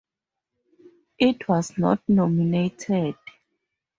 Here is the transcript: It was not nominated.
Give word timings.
It 1.19 1.47
was 1.47 1.77
not 1.77 2.01
nominated. 2.09 3.13